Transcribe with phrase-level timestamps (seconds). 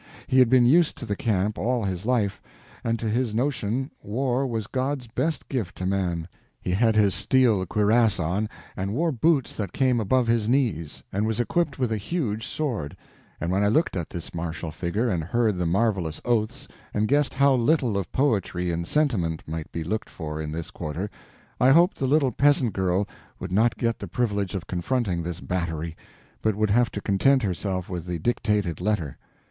[0.25, 2.41] He had been used to the camp all his life,
[2.83, 6.27] and to his notion war was God's best gift to man.
[6.59, 11.27] He had his steel cuirass on, and wore boots that came above his knees, and
[11.27, 12.97] was equipped with a huge sword;
[13.39, 17.35] and when I looked at this martial figure, and heard the marvelous oaths, and guessed
[17.35, 21.11] how little of poetry and sentiment might be looked for in this quarter,
[21.59, 23.07] I hoped the little peasant girl
[23.39, 25.95] would not get the privilege of confronting this battery,
[26.41, 29.19] but would have to content herself with the dictated letter.